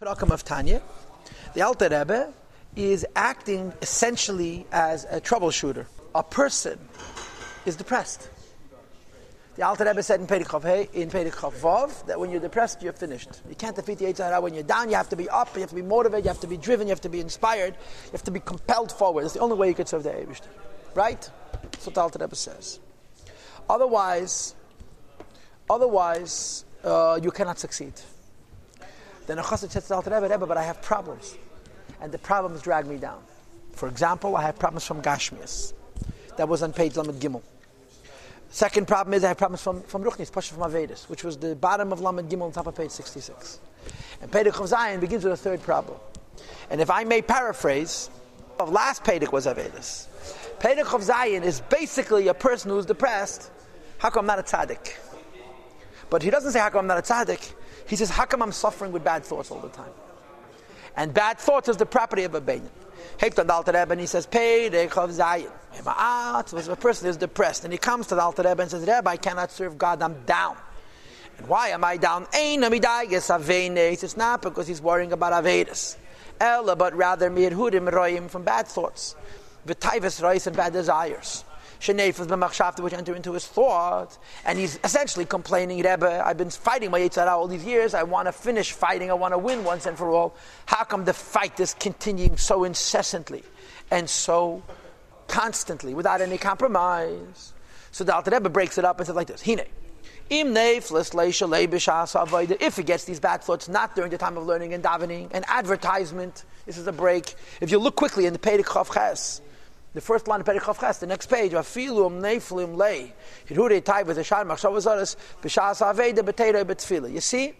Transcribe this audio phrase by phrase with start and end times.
[0.00, 0.80] Perakim of Tanya,
[1.52, 2.32] the Alter Rebbe
[2.74, 5.84] is acting essentially as a troubleshooter.
[6.14, 6.78] A person
[7.66, 8.30] is depressed.
[9.56, 12.94] The Alter Rebbe said in Perikov Hey, in Perikov Vav, that when you're depressed, you're
[12.94, 13.28] finished.
[13.46, 15.68] You can't defeat the Yitzhak When you're down, you have to be up, you have
[15.68, 17.74] to be motivated, you have to be driven, you have to be inspired,
[18.06, 19.24] you have to be compelled forward.
[19.24, 20.40] That's the only way you can serve the Eibush.
[20.94, 21.28] Right?
[21.60, 22.80] That's what the Alter Rebbe says.
[23.68, 24.54] Otherwise,
[25.68, 27.92] otherwise, uh, you cannot succeed.
[29.30, 31.38] Then a chassid says to Alter Rebbe, Rebbe, but I have problems.
[32.00, 33.22] And the problems drag me down.
[33.70, 35.72] For example, I have problems from Gashmias.
[36.36, 37.40] That was on page Lamed Gimel.
[38.48, 41.54] Second problem is I have problems from, from Ruchnis, Pasha from Avedis, which was the
[41.54, 43.60] bottom of Lamed Gimel on top of page 66.
[44.20, 46.00] And Pedek of Zion begins with a third problem.
[46.68, 48.10] And if I may paraphrase,
[48.58, 50.08] the last Pedek was Avedis.
[50.58, 53.52] Pedek of Zion is basically a person who's depressed.
[53.98, 54.92] How come I'm not a tzaddik?
[56.10, 57.52] But he doesn't say, How come I'm not a tzaddik?
[57.86, 59.90] He says, How come I'm suffering with bad thoughts all the time?
[60.96, 62.70] And bad thoughts is the property of a Benin.
[63.18, 65.50] Hektan the Alter Rebbe and he says, Pedek of Zion.
[65.86, 69.16] A person is depressed and he comes to the Alter Rebbe and says, Rebbe, I
[69.16, 70.56] cannot serve God, I'm down.
[71.38, 72.26] And why am I down?
[72.32, 75.96] It's not because he's worrying about Avedis.
[76.40, 79.14] Ella, but rather mirhudim royim from bad thoughts.
[79.66, 81.44] V'taivas rois and bad desires.
[81.80, 86.90] Shenefas b'machshavta, which enter into his thought, and he's essentially complaining, Rebbe, I've been fighting
[86.90, 89.86] my Yitzhara all these years, I want to finish fighting, I want to win once
[89.86, 90.36] and for all.
[90.66, 93.44] How come the fight is continuing so incessantly
[93.90, 94.62] and so
[95.26, 97.54] constantly, without any compromise?
[97.92, 99.62] So the Alter Rebbe breaks it up and says like this, Hine,
[100.32, 105.42] if he gets these bad thoughts not during the time of learning and davening, an
[105.48, 107.34] advertisement, this is a break.
[107.60, 109.40] If you look quickly in the Pedic Chav Ches,
[109.92, 113.12] the first line of Perichav Ches, the next page, Afilum Neflim Lei,
[113.48, 117.12] Hirure with the Shar Machshavazaris, Bishas Aveda Betera Betfila.
[117.12, 117.54] You see?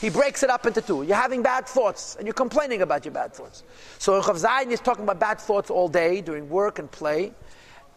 [0.00, 1.04] He breaks it up into two.
[1.04, 3.62] You're having bad thoughts, and you're complaining about your bad thoughts.
[3.98, 7.32] So in Chav Zayin, he's talking about bad thoughts all day during work and play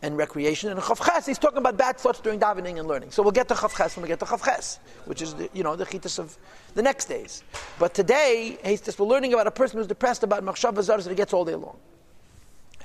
[0.04, 0.70] and recreation.
[0.70, 3.10] And Chav Ches, he's talking about bad thoughts during davening and learning.
[3.10, 5.50] So we'll get to Chav Ches when we get to Chav Ches, which is, the,
[5.52, 6.38] you know, the chitas of
[6.76, 7.44] the next days.
[7.80, 11.16] But today, he's just, we're learning about a person who's depressed about Machshavazaris that he
[11.16, 11.78] gets all day long.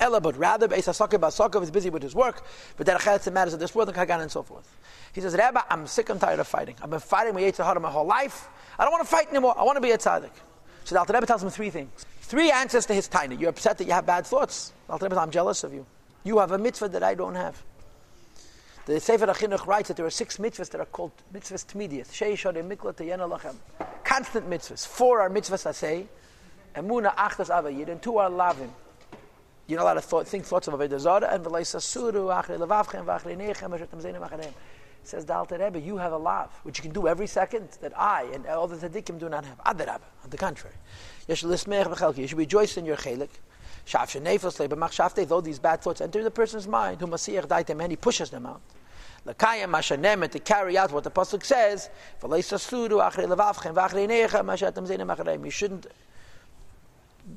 [0.01, 2.43] Ella, but rather Beis Basakov is busy with his work,
[2.77, 4.77] but that the matters of this world and Kagan and so forth.
[5.13, 6.75] He says, Rabbi, I'm sick and tired of fighting.
[6.83, 8.49] I've been fighting my Yitzhahara my whole life.
[8.79, 9.55] I don't want to fight anymore.
[9.59, 10.31] I want to be a tzaddik.
[10.85, 12.07] So the Alter Rebbe tells him three things.
[12.23, 13.37] Three answers to his tiny.
[13.37, 14.73] You're upset that you have bad thoughts.
[14.87, 15.85] The Alter Rebbe says, I'm jealous of you.
[16.25, 17.63] You have a mitzvah that I don't have.
[18.87, 22.13] The Sefer HaChinuch writes that there are six mitzvahs that are called mitzvahs tmidiyas.
[22.13, 23.55] Shei shodim mikla teyena.
[24.05, 24.87] Constant mitzvahs.
[24.87, 26.07] Four are mitzvahs asay.
[26.75, 27.89] Emuna achtas avayid.
[27.89, 28.71] And two are lavim.
[29.71, 33.05] You're not allowed to thought, think thoughts of Avodah Zarah and V'leisa Suru, Achre Levavchem,
[33.05, 34.53] V'achre Nechem, V'shetem Zenim Acharem.
[35.05, 38.25] Says Alter Rebbe, you have a lav, which you can do every second, that I
[38.35, 39.61] and all the tzaddikim do not have.
[39.65, 40.75] Ad Rebbe, on the contrary.
[41.29, 43.29] You should rejoice in your chelik.
[45.29, 48.47] Though these bad thoughts enter the person's mind, who masiyach daitem, and he pushes them
[48.47, 48.61] out.
[49.25, 51.91] Mashanem, to carry out what the Pasuk says.
[55.45, 55.87] You shouldn't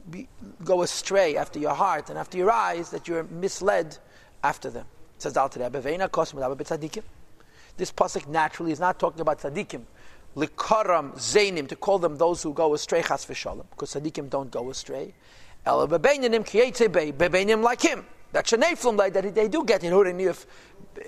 [0.09, 0.27] be,
[0.63, 3.97] go astray after your heart and after your eyes that you're misled
[4.43, 4.85] after them.
[5.17, 5.61] Says Al This
[7.91, 9.83] pasuk naturally is not talking about tzaddikim.
[10.35, 14.69] Likaram zainim to call them those who go astray chas v'shalom because tzaddikim don't go
[14.69, 15.13] astray.
[15.65, 16.43] Ela bebeinim
[17.13, 18.05] bebeinim like him.
[18.33, 19.93] That sheneflum like that they do get in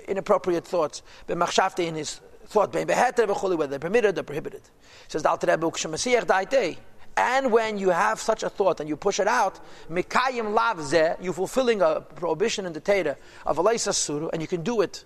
[0.08, 1.02] inappropriate thoughts.
[1.28, 4.62] B'machshavte in his thought bein beheter v'chuli whether they're permitted or prohibited.
[4.62, 6.78] It says Al Rebbe ukshemasiach daitei.
[7.16, 9.58] And when you have such a thought and you push it out,
[9.90, 13.16] mikayim lavze, you're fulfilling a prohibition in the Torah
[13.46, 15.04] of Alaysa Suru, and you can do it.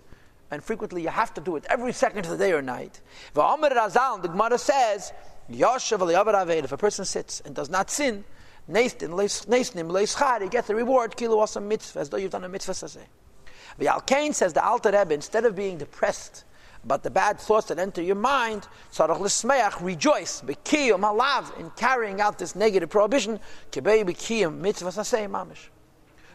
[0.51, 3.01] And frequently you have to do it every second of the day or night.
[3.35, 5.13] Razal, the Gemara says,
[5.49, 8.25] Yoshev if a person sits and does not sin,
[8.69, 14.07] Neisnim he gets the reward, kilo mitzvah, as though you've done a mitzvah saseh.
[14.07, 16.45] Kain says the Alter Rebbe, instead of being depressed
[16.85, 22.21] but the bad thoughts that enter your mind, tzarach l'smeach, rejoice, bekiyum halav, in carrying
[22.21, 23.39] out this negative prohibition,
[23.71, 25.69] kibei bekiyum mitzvah sasei mamish.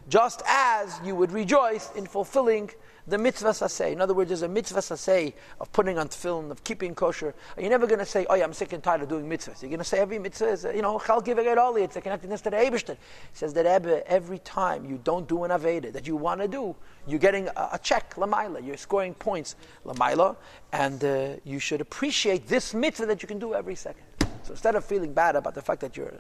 [0.07, 2.69] Just as you would rejoice in fulfilling
[3.07, 3.92] the mitzvah saseh.
[3.92, 7.36] In other words, there's a mitzvah saseh of putting on tefillin, of keeping kosher.
[7.57, 9.62] You're never going to say, oh yeah, I'm sick and tired of doing mitzvahs.
[9.62, 11.75] You're going to say every mitzvah is, you know, chal giving all.
[11.75, 12.98] It's a connectedness to the Eberstein.
[13.34, 13.66] says that
[14.07, 16.75] every time you don't do an Aveda that you want to do,
[17.07, 18.66] you're getting a, a check, lamaila.
[18.66, 19.56] You're scoring points,
[19.86, 20.36] lamaila.
[20.72, 24.04] And uh, you should appreciate this mitzvah that you can do every second.
[24.44, 26.13] So instead of feeling bad about the fact that you're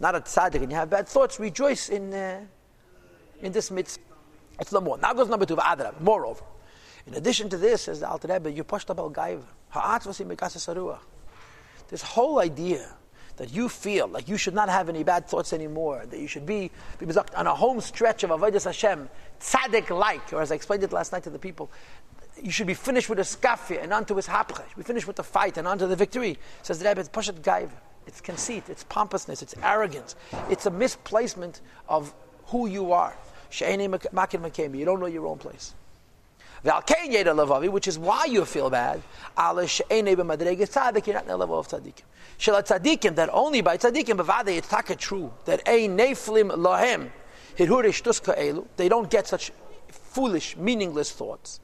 [0.00, 2.40] not a tzaddik and you have bad thoughts, rejoice in, uh,
[3.42, 4.02] in this mitzvah.
[4.58, 4.98] It's the more.
[4.98, 5.98] Now goes number two, Adra.
[6.00, 6.44] Moreover,
[7.06, 10.98] in addition to this, says the Alter Rebbe, you pushed up al Mikasa Saruah.
[11.88, 12.94] This whole idea
[13.36, 16.46] that you feel like you should not have any bad thoughts anymore, that you should
[16.46, 16.70] be,
[17.36, 19.08] on a home stretch of Avodah Hashem,
[19.40, 21.70] tzaddik like, or as I explained it last night to the people,
[22.42, 24.64] you should be finished with a skafia and onto his hapcha.
[24.76, 26.38] We finished with the fight and onto the victory.
[26.62, 27.70] Says the Rebbe, it's pashat gaiva.
[28.06, 30.16] It's conceit, it's pompousness, it's arrogance.
[30.48, 32.14] It's a misplacement of
[32.46, 33.16] who you are.
[33.50, 35.74] You don't know your own place.
[36.62, 39.02] Which is why you feel bad.
[39.36, 42.02] You're not in the level of tzaddikim.
[42.38, 45.86] Tzaddikim, that only by tzaddikim, bavade, it's taka true, that a
[48.76, 49.52] they don't get such
[49.88, 51.60] foolish, meaningless thoughts.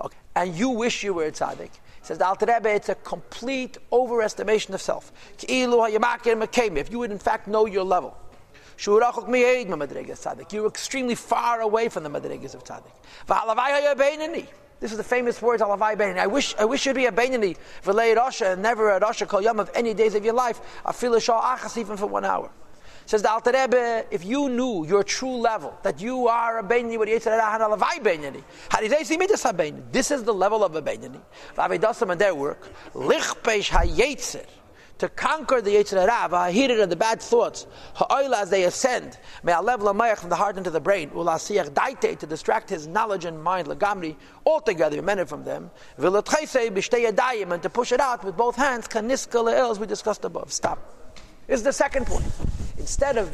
[0.00, 0.18] Okay.
[0.36, 1.70] And you wish you were a tzaddik.
[2.02, 5.10] Says the Alter Rebbe, it's a complete overestimation of self.
[5.38, 8.14] If you would in fact know your level.
[8.78, 12.92] You're extremely far away from the madrigas of tzaddik.
[14.80, 16.18] This is the famous words, Alavai Beinani.
[16.18, 19.40] I wish, I wish you'd be a Beinani, V'lei Rasha, and never a Rasha, Kol
[19.40, 20.60] Yom of any days of your life.
[20.84, 22.50] I feel a Shah Achas even for one hour.
[23.06, 26.98] Says the Alter Rebbe, if you knew your true level, that you are a Beinani,
[26.98, 28.42] what Yitzhak Ra Alavai Beinani,
[29.92, 31.20] this is the level of a Beinani.
[31.56, 34.44] V'avedasam and their work, Lichpesh HaYetzer,
[34.98, 39.52] to conquer the Hara, uh, heated of the bad thoughts, ha'oila as they ascend, may
[39.52, 43.42] alev lamayach from the heart into the brain, ulasiyach daite to distract his knowledge and
[43.42, 48.56] mind, lagamri, altogether emitted from them, v'latchese b'shtei and to push it out with both
[48.56, 50.52] hands, kaniska as we discussed above.
[50.52, 50.78] Stop.
[51.46, 52.24] This is the second point.
[52.78, 53.30] Instead of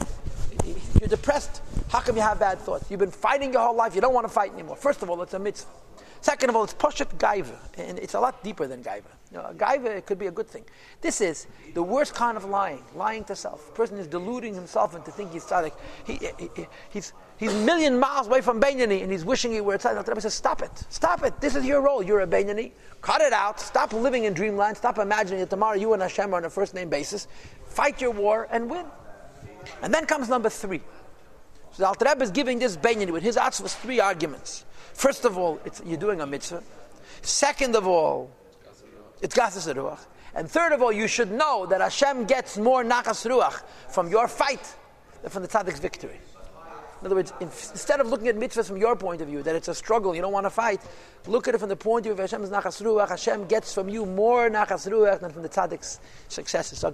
[1.01, 2.91] you're depressed, how come you have bad thoughts?
[2.91, 4.77] You've been fighting your whole life, you don't want to fight anymore.
[4.77, 5.71] First of all, it's a mitzvah.
[6.23, 9.11] Second of all, it's poshet gaiva, and it's a lot deeper than gaiva.
[9.33, 10.65] You know, gaiva could be a good thing.
[11.01, 13.69] This is the worst kind of lying, lying to self.
[13.69, 15.73] A person is deluding himself into thinking he's tzaddik.
[16.05, 19.79] He, he, he's, he's a million miles away from Beinani, and he's wishing he were
[19.79, 20.05] tzaddik.
[20.05, 20.85] The Rebbe says, stop it.
[20.91, 21.41] Stop it.
[21.41, 22.03] This is your role.
[22.03, 22.73] You're a Beinani.
[23.01, 23.59] Cut it out.
[23.59, 24.77] Stop living in dreamland.
[24.77, 27.29] Stop imagining that tomorrow you and Hashem are on a first-name basis.
[27.67, 28.85] Fight your war and win.
[29.83, 30.81] And then comes number three.
[31.73, 34.65] So the Alter Rebbe is giving this Beinani with his was three arguments.
[34.93, 36.63] First of all, you're doing a mitzvah.
[37.23, 38.31] Second of all,
[39.23, 40.01] it's gasas ruach.
[40.35, 44.29] And third of all, you should know that Hashem gets more nachas ruach from your
[44.29, 44.75] fight
[45.23, 46.21] than from the tzaddik's victory.
[47.01, 49.69] In other words, instead of looking at mitzvahs from your point of view, that it's
[49.69, 50.83] a struggle, you don't want to fight,
[51.27, 53.09] look at it from the point of view of Hashem's nachas ruach.
[53.09, 56.79] Hashem gets from you more nachas ruach than from the tzaddik's successes.
[56.79, 56.91] So,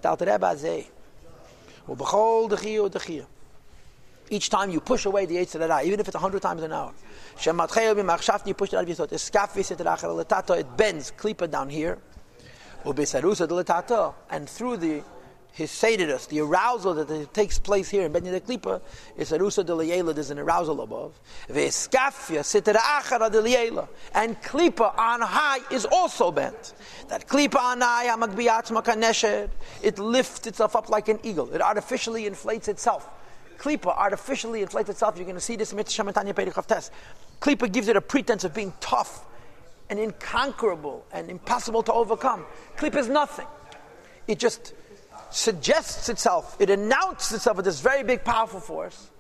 [4.31, 6.93] each time you push away the Yetzirah, even if it's 100 times an hour.
[7.45, 7.53] You
[8.55, 9.13] push it out of your thought.
[10.59, 11.99] It bends, klipa down here.
[14.31, 15.03] And through the
[15.57, 18.83] his the arousal that takes place here in Ben the Klipa,
[19.17, 21.19] is arusa de there's an arousal above.
[21.49, 23.89] Ve'eskafia sitera achara de.
[24.13, 26.75] And Klipa on high is also bent.
[27.09, 29.49] That Klipa on high, amagbiyat makaneshed,
[29.83, 31.51] it lifts itself up like an eagle.
[31.55, 33.09] It artificially inflates itself.
[33.59, 35.17] Klipa artificially inflates itself.
[35.17, 36.93] You're going to see this in Mitzvah Shamatanya Perikov test.
[37.41, 39.25] Gives it a pretense of being tough
[39.89, 42.45] and inconquerable and impossible to overcome.
[42.77, 43.47] Klipa is nothing.
[44.27, 44.75] It just
[45.31, 49.11] suggests itself, it announces itself as this very big, powerful force.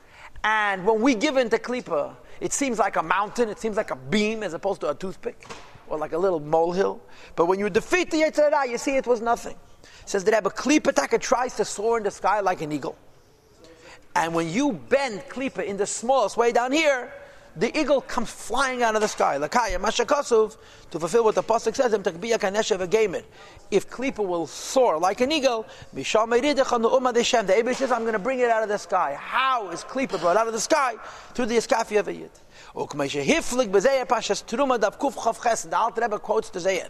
[0.45, 3.91] And when we give in to Klipa, it seems like a mountain, it seems like
[3.91, 5.47] a beam as opposed to a toothpick
[5.89, 7.01] or like a little molehill.
[7.35, 9.57] But when you defeat the Yetzirah, you see it was nothing.
[10.05, 12.97] Says that Abba Klipa Taka tries to soar in the sky like an eagle.
[14.17, 17.13] And when you bend klipa in the smallest way down here,
[17.55, 19.37] the eagle comes flying out of the sky.
[19.37, 20.57] Lakaya mashakasuv
[20.91, 21.93] to fulfill what the pasuk says.
[23.71, 28.49] If klipa will soar like an eagle, the Abish says, "I'm going to bring it
[28.49, 30.95] out of the sky." How is klipa brought out of the sky
[31.35, 32.31] through the eskafi of a yid?
[32.75, 32.81] The
[35.77, 36.89] Alter Rebbe quotes the Zohar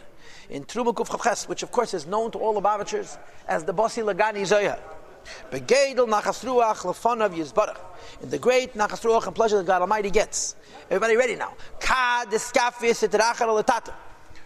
[0.48, 3.74] in Truma Kuf Chavches, which of course is known to all the Babachers as the
[3.74, 4.78] Bossi Lagani Zohar.
[5.50, 7.78] Begedel nachas ruach lefanav yizbarach.
[8.22, 10.56] In the great nachas ruach and pleasure that God Almighty gets.
[10.90, 11.54] Everybody ready now?
[11.80, 13.90] Ka deskafis et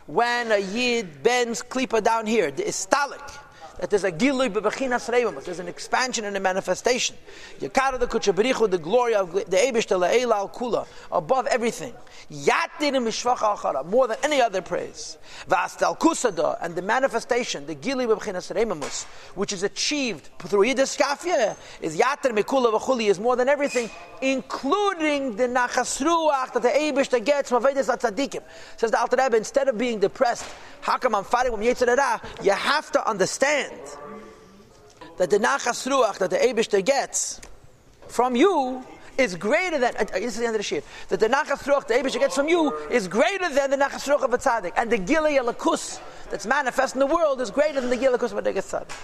[0.07, 3.39] When a yid bends klipa down here, the istalik,
[3.81, 7.17] that there's a gilui bebechinas reimamus, there's an expansion and a manifestation.
[7.61, 11.95] Yakara the kuchaberichu, the glory of the Ebish the al kula, above everything.
[12.31, 15.17] Yatin mishvacha achara, more than any other praise.
[15.49, 21.97] Vastal kusada, and the manifestation, the gilui bebechinas reimamus, which is achieved through yidiskafia, is
[21.97, 23.89] yatir mikula v'chuli, is more than everything,
[24.21, 28.43] including the nachas ruach that the Ebish gets from Vedas Tzadikim.
[28.77, 30.45] Says the Alter Rebbe, instead of being depressed,
[30.81, 32.45] how come I'm fighting with Yetzirah?
[32.45, 33.81] You have to understand
[35.19, 37.41] that the nachas ruach that the Abishter gets
[38.09, 38.83] from you
[39.19, 41.87] is greater than, uh, this is the end of the shir, that the nachas ruach
[41.87, 44.73] the Abishter gets from you is greater than the nachas ruach of a tzaddik.
[44.77, 48.33] And the gilei alakus that's manifest in the world is greater than the gilei alakus
[48.33, 48.91] of a tzaddik.